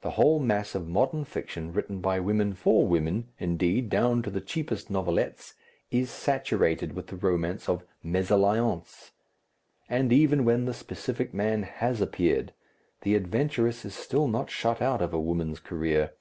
[0.00, 4.40] The whole mass of modern fiction written by women for women, indeed, down to the
[4.40, 5.54] cheapest novelettes,
[5.88, 9.12] is saturated with the romance of mésalliance.
[9.88, 12.54] And even when the specific man has appeared,
[13.02, 16.14] the adventurous is still not shut out of a woman's career.